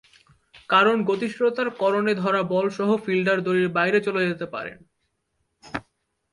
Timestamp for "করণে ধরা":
1.81-2.41